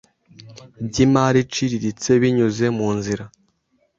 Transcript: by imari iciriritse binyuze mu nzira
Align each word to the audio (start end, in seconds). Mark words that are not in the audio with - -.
by 0.85 0.95
imari 1.05 1.37
iciriritse 1.45 2.09
binyuze 2.21 2.65
mu 2.77 2.89
nzira 2.97 3.23